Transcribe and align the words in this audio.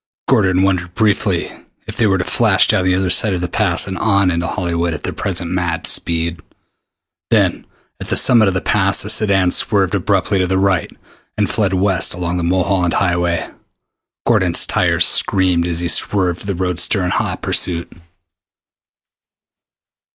Gordon 0.27 0.63
wondered 0.63 0.95
briefly 0.95 1.51
if 1.85 1.95
they 1.95 2.07
were 2.07 2.17
to 2.17 2.23
flash 2.23 2.67
down 2.67 2.85
the 2.85 2.95
other 2.95 3.11
side 3.11 3.35
of 3.35 3.41
the 3.41 3.47
Pass 3.47 3.85
and 3.85 3.99
on 3.99 4.31
into 4.31 4.47
Hollywood 4.47 4.95
at 4.95 5.03
their 5.03 5.13
present 5.13 5.51
mad 5.51 5.85
speed. 5.85 6.41
Then 7.29 7.67
at 7.99 8.07
the 8.07 8.17
summit 8.17 8.47
of 8.47 8.55
the 8.55 8.61
Pass 8.61 9.03
the 9.03 9.11
sedan 9.11 9.51
swerved 9.51 9.93
abruptly 9.93 10.39
to 10.39 10.47
the 10.47 10.57
right 10.57 10.89
and 11.37 11.47
fled 11.51 11.75
west 11.75 12.15
along 12.15 12.37
the 12.37 12.43
Mulholland 12.43 12.95
Highway. 12.95 13.47
Gordon's 14.25 14.65
tires 14.65 15.05
screamed 15.05 15.67
as 15.67 15.81
he 15.81 15.87
swerved 15.87 16.47
the 16.47 16.55
roadster 16.55 17.03
in 17.03 17.11
hot 17.11 17.43
pursuit. 17.43 17.93